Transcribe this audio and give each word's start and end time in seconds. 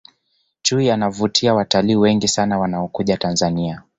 chui 0.61 0.91
anavutia 0.91 1.53
watalii 1.53 1.95
wengi 1.95 2.27
sana 2.27 2.59
wanaokuja 2.59 3.17
tanzania 3.17 3.83